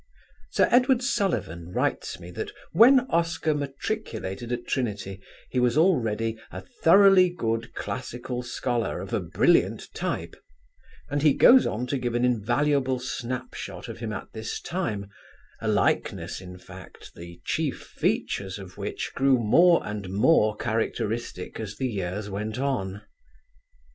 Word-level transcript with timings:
Sir 0.49 0.67
Edward 0.71 1.03
Sullivan 1.03 1.69
writes 1.73 2.19
me 2.19 2.31
that 2.31 2.49
when 2.71 3.01
Oscar 3.01 3.53
matriculated 3.53 4.51
at 4.51 4.65
Trinity 4.65 5.21
he 5.51 5.59
was 5.59 5.77
already 5.77 6.39
"a 6.49 6.59
thoroughly 6.59 7.29
good 7.29 7.75
classical 7.75 8.41
scholar 8.41 8.99
of 8.99 9.13
a 9.13 9.19
brilliant 9.19 9.93
type," 9.93 10.35
and 11.07 11.21
he 11.21 11.35
goes 11.35 11.67
on 11.67 11.85
to 11.85 11.99
give 11.99 12.15
an 12.15 12.25
invaluable 12.25 12.97
snap 12.99 13.53
shot 13.53 13.87
of 13.87 13.99
him 13.99 14.11
at 14.11 14.29
this 14.33 14.59
time; 14.59 15.07
a 15.59 15.67
likeness, 15.67 16.41
in 16.41 16.57
fact, 16.57 17.13
the 17.13 17.39
chief 17.45 17.79
features 17.83 18.57
of 18.57 18.79
which 18.79 19.11
grew 19.13 19.37
more 19.37 19.85
and 19.85 20.09
more 20.09 20.55
characteristic 20.55 21.59
as 21.59 21.75
the 21.77 21.87
years 21.87 22.27
went 22.27 22.57
on. 22.57 23.03